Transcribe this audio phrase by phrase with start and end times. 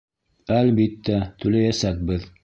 [0.59, 2.25] Әлбиттә, түләйәсәкбеҙ...